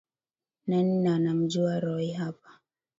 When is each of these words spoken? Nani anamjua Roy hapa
Nani 0.67 1.07
anamjua 1.09 1.79
Roy 1.79 2.11
hapa 2.13 2.59